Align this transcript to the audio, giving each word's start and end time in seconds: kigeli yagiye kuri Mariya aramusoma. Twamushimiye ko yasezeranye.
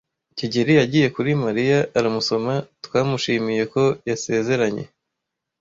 kigeli 0.37 0.73
yagiye 0.81 1.07
kuri 1.15 1.29
Mariya 1.43 1.79
aramusoma. 1.97 2.53
Twamushimiye 2.85 3.63
ko 3.73 3.81
yasezeranye. 4.09 4.83